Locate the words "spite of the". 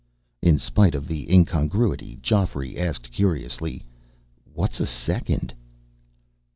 0.57-1.31